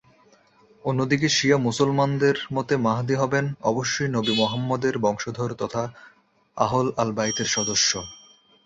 অন্যদিকে 0.85 1.27
শিয়া 1.29 1.57
মুসলমানদের 1.57 2.35
মতে 2.53 2.73
মাহদী 2.77 3.15
হবেন 3.15 3.45
অবশ্যই 3.61 4.09
নবী 4.09 4.33
মুহাম্মদের 4.35 4.95
বংশধর 4.97 5.51
তথা 5.53 5.83
আহল 6.57 6.87
আল-বাইতের 6.97 7.45
সদস্য। 7.45 7.91